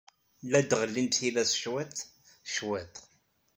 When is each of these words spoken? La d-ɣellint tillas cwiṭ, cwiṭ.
La 0.49 0.59
d-ɣellint 0.69 1.15
tillas 1.17 1.51
cwiṭ, 1.63 1.95
cwiṭ. 2.53 2.95